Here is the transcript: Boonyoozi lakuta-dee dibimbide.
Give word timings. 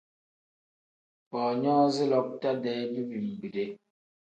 Boonyoozi 1.29 2.03
lakuta-dee 2.11 2.81
dibimbide. 2.93 3.65